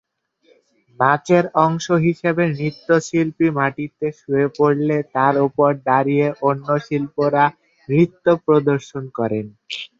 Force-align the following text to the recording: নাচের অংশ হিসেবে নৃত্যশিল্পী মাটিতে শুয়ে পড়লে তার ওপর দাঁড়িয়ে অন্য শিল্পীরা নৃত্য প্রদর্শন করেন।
নাচের 0.99 1.45
অংশ 1.65 1.85
হিসেবে 2.05 2.43
নৃত্যশিল্পী 2.53 3.47
মাটিতে 3.57 4.07
শুয়ে 4.19 4.47
পড়লে 4.57 4.97
তার 5.15 5.35
ওপর 5.47 5.69
দাঁড়িয়ে 5.87 6.27
অন্য 6.49 6.67
শিল্পীরা 6.85 7.45
নৃত্য 7.89 8.25
প্রদর্শন 8.45 9.03
করেন। 9.17 9.45